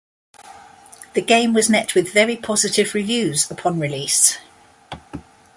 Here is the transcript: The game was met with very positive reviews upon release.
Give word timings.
The 1.13 1.21
game 1.21 1.53
was 1.53 1.69
met 1.69 1.93
with 1.93 2.11
very 2.11 2.35
positive 2.35 2.95
reviews 2.95 3.51
upon 3.51 3.79
release. 3.79 4.39